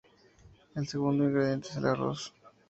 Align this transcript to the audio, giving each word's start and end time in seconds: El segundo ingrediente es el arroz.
El 0.73 0.87
segundo 0.87 1.25
ingrediente 1.25 1.67
es 1.69 1.75
el 1.75 1.85
arroz. 1.85 2.33